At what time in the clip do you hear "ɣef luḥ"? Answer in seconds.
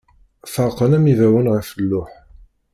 1.55-2.11